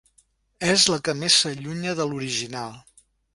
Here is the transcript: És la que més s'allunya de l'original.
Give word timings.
És 0.71 0.85
la 0.93 0.97
que 1.07 1.15
més 1.23 1.35
s'allunya 1.43 1.93
de 2.01 2.09
l'original. 2.13 2.75